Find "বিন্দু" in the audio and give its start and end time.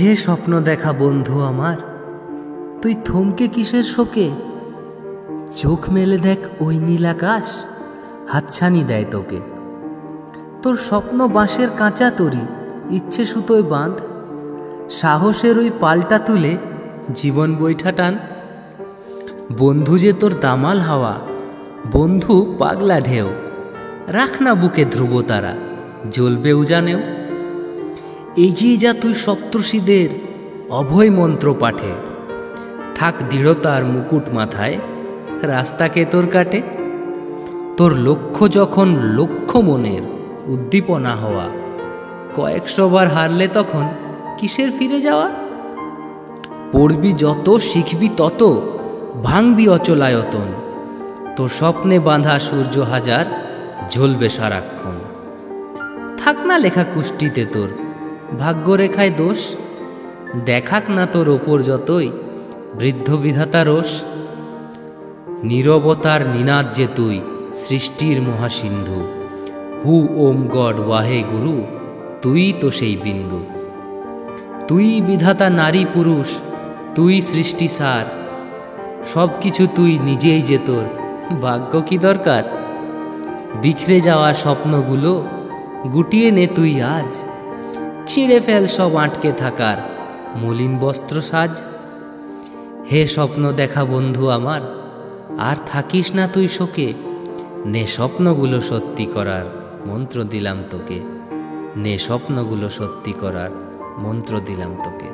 72.96-73.40